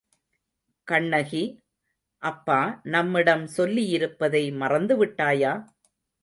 [0.87, 1.41] கண்ணகி,
[2.23, 2.57] அப்பா
[2.87, 5.53] நம்மிடம் சொல்லியிருப்பதை மறந்து விட்டாயா?